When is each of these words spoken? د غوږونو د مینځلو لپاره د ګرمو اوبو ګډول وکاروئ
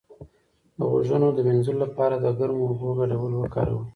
د 0.77 0.79
غوږونو 0.91 1.27
د 1.33 1.37
مینځلو 1.47 1.79
لپاره 1.85 2.15
د 2.17 2.25
ګرمو 2.39 2.63
اوبو 2.69 2.89
ګډول 2.99 3.31
وکاروئ 3.37 3.83